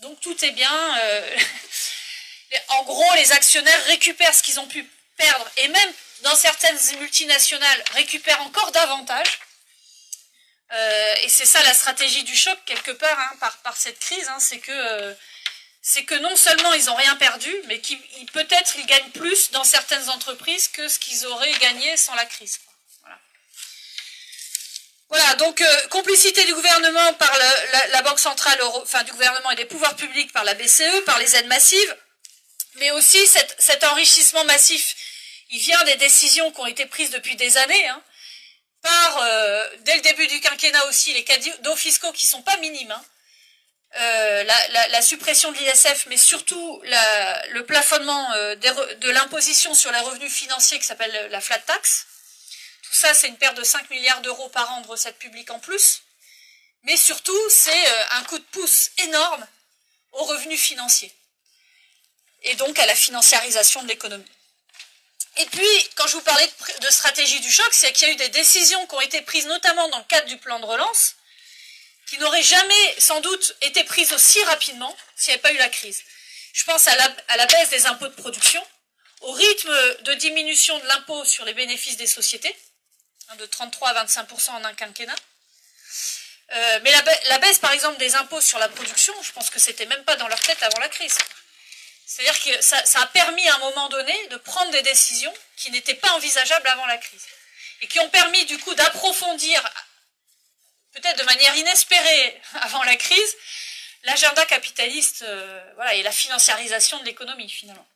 [0.01, 0.99] Donc tout est bien.
[0.99, 1.37] Euh,
[2.69, 5.93] en gros, les actionnaires récupèrent ce qu'ils ont pu perdre et même
[6.25, 9.39] dans certaines multinationales, récupèrent encore davantage.
[10.73, 14.39] Euh, et c'est ça la stratégie du choc, quelque part, hein, par, cette crise, hein,
[14.41, 15.17] c'est que,
[15.87, 18.01] c'est que non seulement ils n'ont rien perdu, mais qu'ils
[18.33, 22.59] peut-être ils gagnent plus dans certaines entreprises que ce qu'ils auraient gagné sans la crise.
[23.03, 23.19] Voilà.
[25.11, 25.35] voilà.
[25.35, 27.39] donc euh, complicité du gouvernement par
[27.93, 31.37] la, Banque centrale, enfin du gouvernement et des pouvoirs publics par la BCE, par les
[31.37, 31.97] aides massives,
[32.77, 33.19] mais aussi
[33.59, 34.97] cet enrichissement massif
[35.51, 38.03] il vient des décisions qui ont été prises depuis des années, hein,
[38.81, 42.91] par, euh, dès le début du quinquennat aussi, les cadeaux fiscaux qui sont pas minimes,
[42.91, 43.05] hein.
[43.97, 44.45] Euh,
[44.91, 50.79] la, suppression de l'ISF, mais surtout le plafonnement euh, de l'imposition sur les revenus financiers
[50.79, 52.07] qui s'appelle la flat tax.
[52.83, 55.59] Tout ça, c'est une perte de 5 milliards d'euros par an de recettes publiques en
[55.59, 56.03] plus.
[56.85, 59.47] Mais surtout, c'est un coup de pouce énorme
[60.13, 61.13] aux revenus financiers.
[62.43, 64.25] Et donc à la financiarisation de l'économie.
[65.37, 66.49] Et puis, quand je vous parlais
[66.81, 69.47] de, stratégie du choc, c'est qu'il y a eu des décisions qui ont été prises,
[69.47, 71.17] notamment dans le cadre du plan de relance,
[72.15, 75.69] qui n'auraient jamais, sans doute, été prises aussi rapidement s'il n'y avait pas eu la
[75.69, 76.01] crise.
[76.53, 78.65] Je pense à la, baisse des impôts de production,
[79.23, 82.55] au rythme de diminution de l'impôt sur les bénéfices des sociétés,
[83.29, 85.17] hein, de 33 à 25% en un quinquennat,
[86.53, 89.87] Euh, mais la, baisse, par exemple, des impôts sur la production, je pense que c'était
[89.87, 91.17] même pas dans leur tête avant la crise.
[92.07, 95.95] C'est-à-dire que ça, a permis à un moment donné de prendre des décisions qui n'étaient
[95.95, 97.27] pas envisageables avant la crise.
[97.81, 99.59] Et qui ont permis du coup d'approfondir,
[100.95, 103.37] peut-être de manière inespérée avant la crise,
[104.05, 107.87] l'agenda capitaliste euh, voilà, et la financiarisation de l'économie finalement.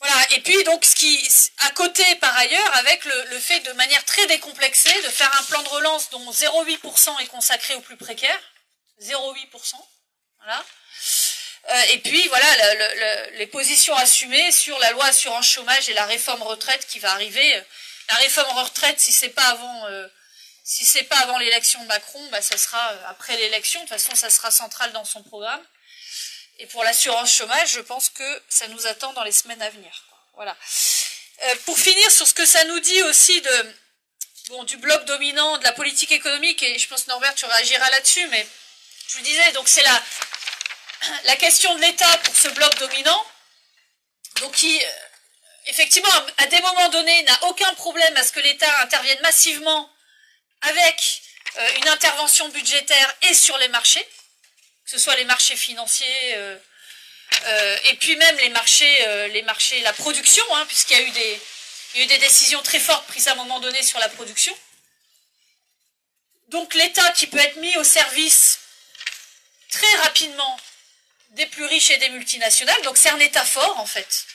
[0.00, 1.28] Voilà, et puis donc ce qui,
[1.60, 5.62] à côté par ailleurs, avec le, fait de manière très décomplexée de faire un plan
[5.62, 8.40] de relance dont 0,8% est consacré aux plus précaires,
[9.00, 9.74] 0,8%,
[10.38, 10.64] voilà.
[11.68, 12.46] Euh, et puis voilà
[13.38, 17.62] les positions assumées sur la loi assurance chômage et la réforme retraite qui va arriver.
[18.08, 20.06] La réforme retraite, si c'est pas avant, euh,
[20.68, 23.80] si c'est pas avant l'élection de Macron, bah ça sera euh, après l'élection.
[23.84, 25.64] De toute façon, ça sera central dans son programme.
[26.58, 30.04] Et pour l'assurance chômage, je pense que ça nous attend dans les semaines à venir.
[30.34, 30.56] Voilà.
[31.44, 33.74] Euh, pour finir sur ce que ça nous dit aussi de,
[34.48, 38.26] bon, du bloc dominant de la politique économique, et je pense Norbert, tu réagiras là-dessus,
[38.28, 38.44] mais
[39.06, 40.02] je vous disais, donc c'est la,
[41.26, 43.24] la question de l'État pour ce bloc dominant,
[44.40, 44.88] donc qui, euh,
[45.66, 49.92] effectivement, à des moments donnés, n'a aucun problème à ce que l'État intervienne massivement
[50.62, 51.22] avec
[51.58, 54.04] euh, une intervention budgétaire et sur les marchés,
[54.84, 56.58] que ce soit les marchés financiers euh,
[57.46, 62.62] euh, et puis même les marchés, la production, hein, puisqu'il y a eu des décisions
[62.62, 64.56] très fortes prises à un moment donné sur la production.
[66.48, 68.60] Donc l'État qui peut être mis au service
[69.70, 70.60] très rapidement
[71.30, 74.26] des plus riches et des multinationales, donc c'est un État fort en fait.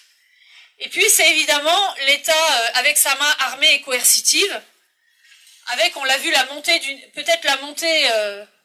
[0.79, 4.61] Et puis c'est évidemment l'État avec sa main armée et coercitive,
[5.67, 6.79] avec, on l'a vu, la montée
[7.13, 8.09] peut-être la montée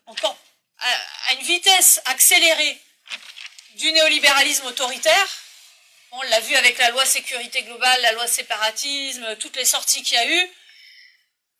[0.06, 0.36] encore
[0.78, 2.80] à, une vitesse accélérée
[3.74, 5.28] du néolibéralisme autoritaire.
[6.12, 10.14] On l'a vu avec la loi sécurité globale, la loi séparatisme, toutes les sorties qu'il
[10.14, 10.50] y a eu,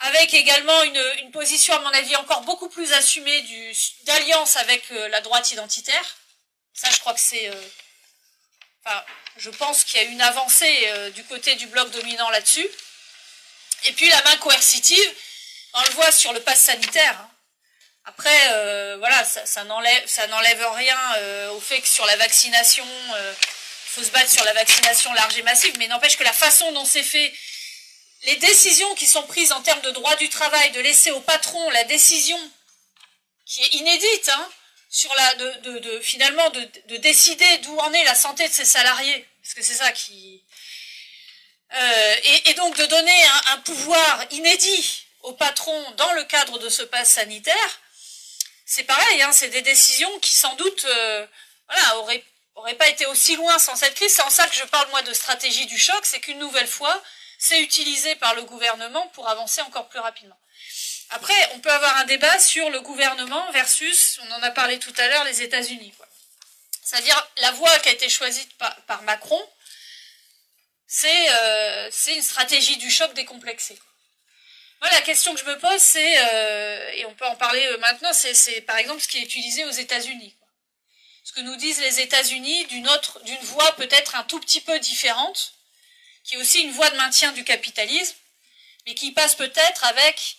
[0.01, 3.45] avec également une, position, à mon avis, encore beaucoup plus assumée
[4.05, 6.17] d'alliance avec euh, la droite identitaire.
[6.73, 7.49] Ça, je crois que c'est...
[7.49, 9.01] Euh,
[9.39, 12.67] je pense qu'il y a une avancée euh, du côté du bloc dominant là-dessus.
[13.85, 15.15] Et puis la main coercitive,
[15.77, 17.19] on le voit sur le pass sanitaire.
[17.21, 17.31] Hein.
[18.07, 23.91] Après, euh, voilà, ça, n'enlève rien euh, au fait que sur la vaccination, euh, il
[23.91, 26.85] faut se battre sur la vaccination large et massive, mais n'empêche que la façon dont
[26.85, 27.33] c'est fait,
[28.23, 31.69] les décisions qui sont prises en termes de droit du travail, de laisser au patron
[31.71, 32.39] la décision
[33.45, 34.49] qui est inédite, hein,
[34.89, 39.55] sur la, de, finalement de, décider d'où en est la santé de ses salariés, parce
[39.55, 40.45] que c'est ça qui,
[42.45, 47.11] et, donc de donner un pouvoir inédit au patron dans le cadre de ce pass
[47.11, 47.81] sanitaire,
[48.65, 51.27] c'est pareil, hein, c'est des décisions qui sans doute euh,
[51.97, 52.25] auraient,
[52.79, 54.15] pas été aussi loin sans cette crise.
[54.15, 57.03] C'est en ça que je parle moi de stratégie du choc, c'est qu'une nouvelle fois,
[57.39, 60.39] c'est utilisé par le gouvernement pour avancer encore plus rapidement.
[61.11, 64.95] Après, on peut avoir un débat sur le gouvernement versus, on en a parlé tout
[64.97, 65.93] à l'heure, les États-Unis.
[66.85, 68.49] C'est-à-dire la voie qui a été choisie
[68.87, 69.43] par, Macron,
[71.05, 73.77] euh, c'est une stratégie du choc décomplexé.
[74.93, 78.13] La question que je me pose, c'est, euh, et on peut en parler euh, maintenant,
[78.13, 80.35] c'est par exemple ce qui est utilisé aux États-Unis.
[81.25, 84.79] Ce que nous disent les États-Unis d'une autre, d'une voie peut-être un tout petit peu
[84.79, 85.55] différente,
[86.25, 88.17] qui est aussi une voie de maintien du capitalisme,
[88.87, 90.37] mais qui passe peut-être avec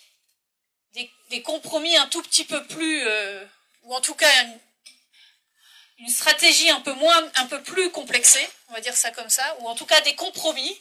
[1.30, 3.44] des, compromis un tout petit peu plus, euh,
[3.82, 4.58] ou en tout cas une,
[5.98, 9.56] une stratégie un peu moins, un peu plus complexée, on va dire ça comme ça,
[9.60, 10.80] ou en tout cas des compromis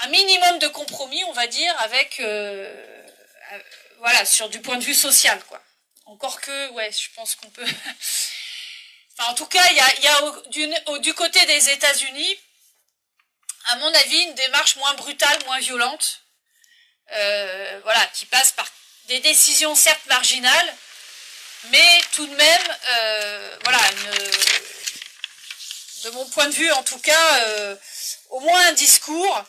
[0.00, 3.04] un minimum de compromis, on va dire, avec euh,
[3.52, 3.58] euh,
[3.98, 5.62] voilà, sur du point de vue social, quoi.
[6.06, 7.64] Encore que, ouais, je pense qu'on peut.
[9.18, 12.38] enfin, en tout cas, il y a, du, côté des États-Unis,
[13.66, 16.20] à mon avis, une démarche moins brutale, moins violente,
[17.12, 18.68] euh, voilà, qui passe par
[19.06, 20.74] des décisions certes marginales,
[21.70, 22.76] mais tout de même,
[23.62, 23.80] voilà,
[26.04, 27.76] de mon point de vue, en tout cas,
[28.28, 29.44] au moins un discours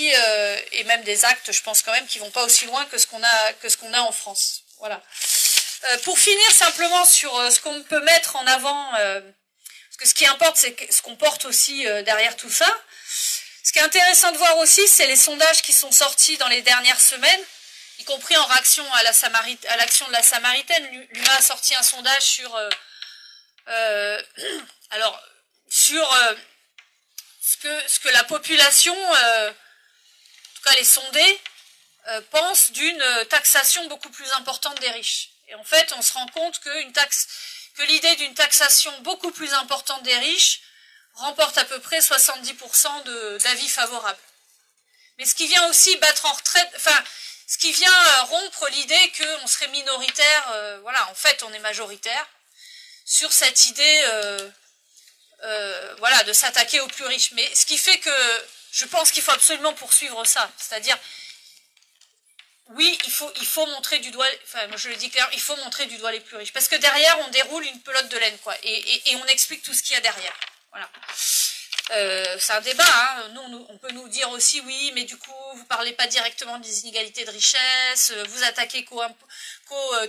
[0.00, 2.98] euh, et même des actes, je pense quand même, qui vont pas aussi loin que
[2.98, 4.62] ce qu'on a, que ce qu'on a en France.
[4.78, 5.02] Voilà.
[5.84, 10.14] Euh, pour finir simplement sur euh, ce qu'on peut mettre en avant, parce que ce
[10.14, 12.72] qui importe, c'est ce qu'on porte aussi derrière tout ça.
[13.64, 16.62] Ce qui est intéressant de voir aussi, c'est les sondages qui sont sortis dans les
[16.62, 17.40] dernières semaines,
[17.98, 19.12] y compris en réaction à la
[19.76, 21.06] l'action de la Samaritaine.
[21.10, 22.56] L'UMA a sorti un sondage sur,
[24.90, 25.22] alors,
[25.68, 26.36] sur
[27.40, 28.96] ce que, ce que la population
[30.62, 31.40] tout cas les sondés,
[32.08, 35.30] euh, pensent d'une taxation beaucoup plus importante des riches.
[35.48, 40.16] Et en fait, on se rend compte que, l'idée d'une taxation beaucoup plus importante des
[40.16, 40.60] riches
[41.14, 44.18] remporte à peu près 70% d'avis favorables.
[45.18, 47.04] Mais ce qui vient aussi battre en retraite, enfin,
[47.46, 52.26] ce qui vient rompre l'idée qu'on serait minoritaire, voilà, en fait on est majoritaire,
[53.04, 54.50] sur cette idée
[55.98, 57.32] voilà, de s'attaquer aux plus riches.
[57.32, 60.98] Mais ce qui fait que je pense qu'il faut absolument poursuivre ça, c'est-à-dire
[62.74, 65.56] oui, il faut, il faut montrer du doigt, enfin, je le dis clairement, il faut
[65.56, 66.52] montrer du doigt les plus riches.
[66.52, 68.54] Parce que derrière, on déroule une pelote de laine, quoi.
[68.62, 70.34] Et, on explique tout ce qu'il y a derrière.
[70.70, 70.90] Voilà.
[71.90, 72.84] Euh, c'est un débat.
[72.86, 73.28] Hein.
[73.34, 76.80] Nous, on peut nous dire aussi, oui, mais du coup, vous parlez pas directement des
[76.80, 80.06] inégalités de richesse, vous attaquez qu'au euh,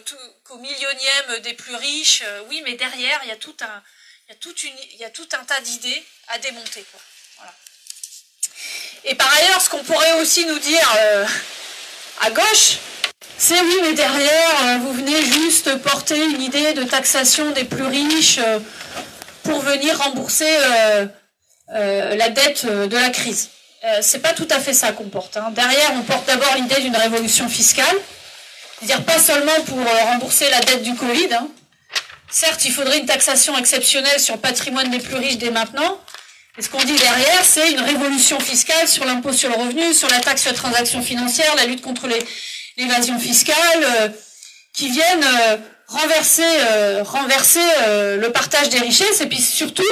[0.60, 2.21] millionième des plus riches.
[2.23, 3.84] Euh, oui, mais derrière, il y a tout un,
[4.30, 7.02] il y a tout un tas d'idées à démonter, quoi.
[7.38, 7.54] Voilà.
[9.06, 10.88] Et par ailleurs, ce qu'on pourrait aussi nous dire
[12.22, 12.78] à gauche,
[13.46, 17.84] c'est oui, mais derrière, euh, vous venez juste porter une idée de taxation des plus
[17.84, 18.60] riches euh,
[19.44, 21.06] pour venir rembourser euh,
[22.16, 23.50] la dette de la crise.
[24.02, 25.36] c'est pas tout à fait ça qu'on porte.
[25.36, 25.52] Hein.
[25.52, 27.98] Derrière, on porte d'abord l'idée d'une révolution fiscale,
[28.80, 31.34] c'est-à-dire pas seulement pour rembourser la dette du Covid.
[31.34, 31.50] Hein.
[32.30, 36.00] Certes, il faudrait une taxation exceptionnelle sur le patrimoine des plus riches dès maintenant,
[36.58, 40.08] et ce qu'on dit derrière, c'est une révolution fiscale sur l'impôt sur le revenu, sur
[40.10, 42.08] la taxe sur les transactions financières, la lutte contre
[42.78, 44.10] l'évasion fiscale, euh,
[44.72, 49.22] qui viennent euh, renverser, euh, renverser le partage des richesses.
[49.22, 49.84] Et puis surtout,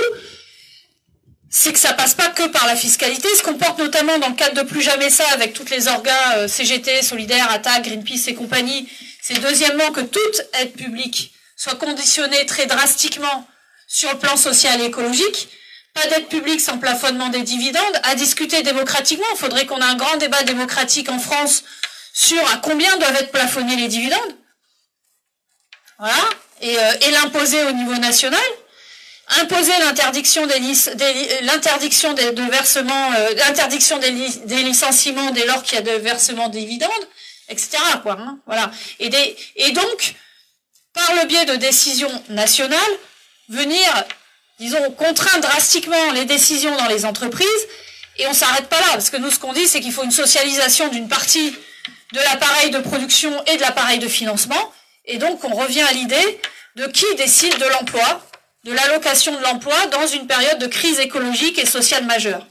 [1.49, 4.35] c'est que ça passe pas que par la fiscalité, ce qu'on porte notamment dans le
[4.35, 8.87] cadre de Plus Jamais Ça, avec toutes les orgas CGT, Solidaire, Attaque, Greenpeace et compagnie,
[9.19, 13.47] c'est deuxièmement que toute aide publique soit conditionnée très drastiquement
[13.87, 15.49] sur le plan social et écologique,
[15.93, 19.25] pas d'aide publique sans plafonnement des dividendes, à discuter démocratiquement.
[19.33, 21.63] Il faudrait qu'on ait un grand débat démocratique en France
[22.13, 24.35] sur à combien doivent être plafonnés les dividendes.
[25.99, 26.15] Voilà.
[26.61, 28.41] Et, euh, l'imposer au niveau national.
[29.39, 30.59] Imposer l'interdiction des,
[31.43, 34.11] l'interdiction des, de versement, euh, l'interdiction des,
[34.63, 37.07] licenciements dès lors qu'il y a de versement de dividendes,
[37.47, 37.77] etc.
[38.05, 38.39] Hein.
[38.45, 38.71] voilà.
[38.99, 40.15] Et donc,
[40.93, 42.79] par le biais de décisions nationales,
[43.47, 43.79] venir
[44.61, 47.67] disons, contraint drastiquement les décisions dans les entreprises,
[48.19, 50.11] et on s'arrête pas là, parce que nous, ce qu'on dit, c'est qu'il faut une
[50.11, 51.55] socialisation d'une partie
[52.13, 54.71] de l'appareil de production et de l'appareil de financement,
[55.05, 56.39] et donc on revient à l'idée
[56.75, 58.23] de qui décide de l'emploi,
[58.63, 62.45] de l'allocation de l'emploi dans une période de crise écologique et sociale majeure.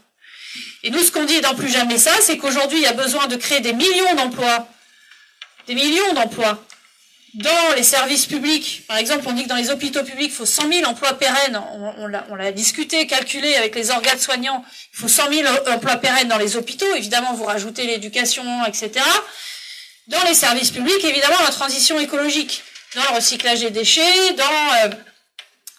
[0.83, 3.27] Et nous, ce qu'on dit dans Plus Jamais Ça, c'est qu'aujourd'hui, il y a besoin
[3.27, 4.67] de créer des millions d'emplois,
[5.67, 6.61] des millions d'emplois
[7.33, 10.45] dans les services publics, par exemple, on dit que dans les hôpitaux publics, il faut
[10.45, 11.61] 100 000 emplois pérennes.
[11.97, 14.65] On, l'a discuté, calculé avec les organes soignants.
[14.93, 16.93] Il faut 100 000 emplois pérennes dans les hôpitaux.
[16.95, 18.91] Évidemment, vous rajoutez l'éducation, etc.
[20.07, 22.63] Dans les services publics, évidemment, la transition écologique,
[22.95, 24.89] dans le recyclage des déchets, dans euh,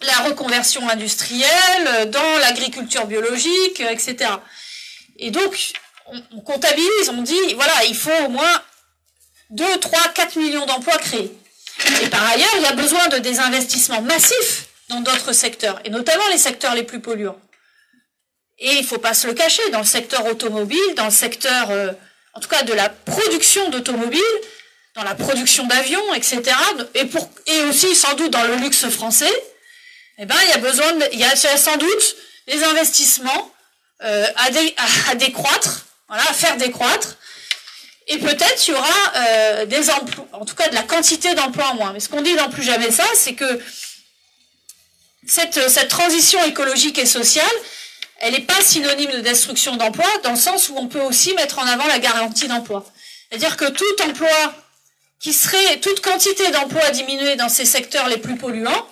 [0.01, 4.31] la reconversion industrielle, dans l'agriculture biologique, etc.
[5.19, 5.73] Et donc,
[6.07, 8.63] on, on comptabilise, on dit, voilà, il faut au moins
[9.51, 11.31] 2, 3, 4 millions d'emplois créés.
[12.03, 15.91] Et par ailleurs, il y a besoin de des investissements massifs dans d'autres secteurs, et
[15.91, 17.41] notamment les secteurs les plus polluants.
[18.59, 21.71] Et il ne faut pas se le cacher, dans le secteur automobile, dans le secteur,
[21.71, 21.91] euh,
[22.35, 24.21] en tout cas de la production d'automobiles,
[24.95, 26.43] dans la production d'avions, etc.,
[26.95, 29.33] et, aussi sans doute dans le luxe français,
[30.19, 32.17] eh ben, il y a besoin, il y a sans doute
[32.47, 33.51] des investissements
[34.03, 37.17] euh, à, à, décroître, voilà, à faire décroître,
[38.09, 41.69] et peut-être il y aura euh, des emplois, en tout cas de la quantité d'emplois
[41.69, 41.93] en moins.
[41.93, 43.61] Mais ce qu'on dit dans Plus Jamais Ça, c'est que
[45.27, 47.47] cette, cette transition écologique et sociale,
[48.19, 51.59] elle n'est pas synonyme de destruction d'emplois, dans le sens où on peut aussi mettre
[51.59, 52.85] en avant la garantie d'emploi.
[53.29, 54.55] C'est-à-dire que tout emploi
[55.21, 58.87] qui serait, toute quantité d'emplois diminuée dans ces secteurs les plus polluants,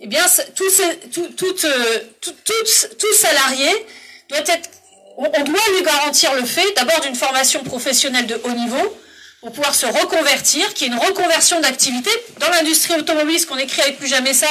[0.00, 3.86] eh bien, euh, tout salarié
[4.28, 4.68] doit être
[5.16, 8.98] on doit lui garantir le fait d'abord d'une formation professionnelle de haut niveau
[9.40, 12.10] pour pouvoir se reconvertir, qui est une reconversion d'activité.
[12.38, 14.48] Dans l'industrie automobile, ce qu'on écrit avec plus jamais ça,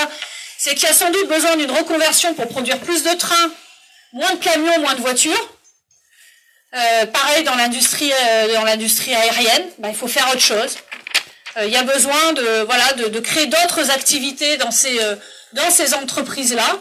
[0.58, 3.51] c'est qu'il y a sans doute besoin d'une reconversion pour produire plus de trains,
[4.13, 5.49] moins de camions, moins de voitures.
[6.73, 10.75] Euh, pareil dans l'industrie euh, dans l'industrie aérienne, ben, il faut faire autre chose.
[11.58, 14.99] Euh, il y a besoin de voilà de, créer d'autres activités dans ces
[15.53, 16.80] dans ces entreprises là.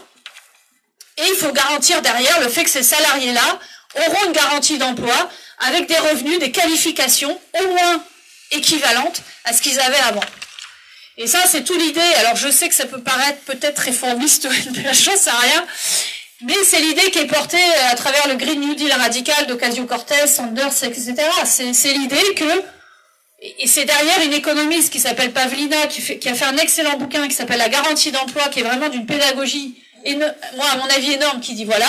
[1.17, 3.61] Et il faut garantir derrière le fait que ces salariés là
[3.97, 8.05] auront une garantie d'emploi avec des revenus, des qualifications au moins
[8.51, 10.25] équivalentes à ce qu'ils avaient avant.
[11.17, 12.01] Et ça, c'est tout l'idée.
[12.19, 14.49] Alors, je sais que ça peut paraître peut-être réformiste,
[14.85, 15.65] la chose, ça rien.
[16.43, 20.83] Mais c'est l'idée qui est portée à travers le Green New Deal radical d'Ocasio-Cortez, Sanders,
[20.83, 21.15] etc.
[21.45, 22.63] C'est l'idée que,
[23.59, 27.35] et c'est derrière une économiste qui s'appelle Pavlina, qui, a fait un excellent bouquin qui
[27.35, 29.81] s'appelle La garantie d'emploi, qui est vraiment d'une pédagogie,
[30.57, 31.89] moi, à mon avis, énorme, qui dit voilà,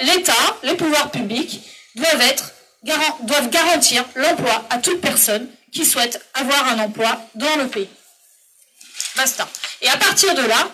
[0.00, 1.60] l'État, les pouvoirs publics
[1.94, 7.88] doivent garantir l'emploi à toute personne qui souhaite avoir un emploi dans le pays.
[9.16, 9.48] Basta.
[9.80, 10.70] Et à partir de là,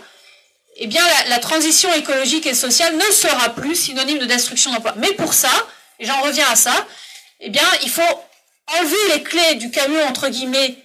[0.76, 4.94] eh bien, la, transition écologique et sociale ne sera plus synonyme de destruction d'emplois.
[4.96, 5.50] Mais pour ça,
[5.98, 6.86] et j'en reviens à ça,
[7.40, 8.02] eh bien, il faut
[8.78, 10.76] enlever les clés du camion, entre guillemets,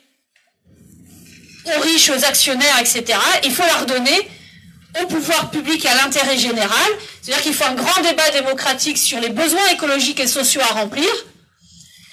[1.66, 3.20] aux riches, aux actionnaires, etc.
[3.43, 4.30] Il faut leur donner
[5.02, 6.89] au pouvoir public et à l'intérêt général.
[7.22, 11.10] C'est-à-dire qu'il faut un grand débat démocratique sur les besoins écologiques et sociaux à remplir.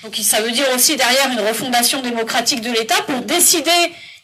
[0.03, 3.71] Donc ça veut dire aussi derrière une refondation démocratique de l'État pour décider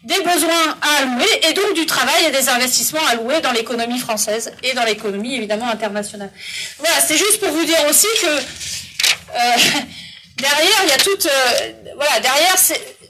[0.02, 4.52] des besoins à allouer et donc du travail et des investissements alloués dans l'économie française
[4.62, 6.30] et dans l'économie évidemment internationale.
[6.78, 9.56] Voilà, c'est juste pour vous dire aussi que euh,
[10.36, 12.54] derrière il y a toute euh, voilà derrière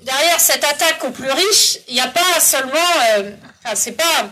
[0.02, 3.30] derrière cette attaque aux plus riches il n'y a pas seulement euh,
[3.64, 4.30] enfin c'est pas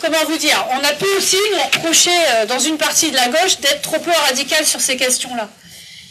[0.00, 2.10] comment vous dire on a pu aussi nous reprocher
[2.48, 5.48] dans une partie de la gauche d'être trop peu radical sur ces questions-là.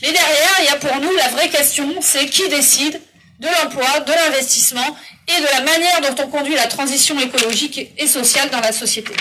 [0.02, 3.00] Mais derrière il y a pour nous la vraie question c'est qui décide
[3.40, 4.96] de l'emploi, de l'investissement
[5.28, 9.14] et de la manière dont on conduit la transition écologique et sociale dans la société.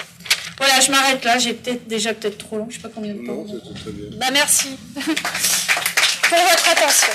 [0.59, 3.13] Voilà, je m'arrête là, j'ai peut-être déjà peut-être trop long, je ne sais pas combien
[3.13, 3.45] de temps.
[3.75, 4.19] très bien.
[4.19, 7.13] Bah merci pour votre attention.